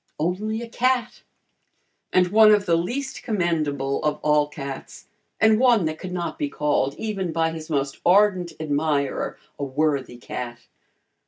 Only 0.17 0.63
a 0.63 0.67
cat! 0.67 1.21
And 2.11 2.29
one 2.29 2.51
of 2.51 2.65
the 2.65 2.75
least 2.75 3.21
commendable 3.21 4.03
of 4.03 4.17
all 4.23 4.47
cats, 4.47 5.05
and 5.39 5.59
one 5.59 5.85
that 5.85 5.99
could 5.99 6.11
not 6.11 6.39
be 6.39 6.49
called, 6.49 6.95
even 6.95 7.31
by 7.31 7.51
his 7.51 7.69
most 7.69 7.99
ardent 8.03 8.51
admirer, 8.59 9.37
a 9.59 9.63
worthy 9.63 10.17
cat. 10.17 10.57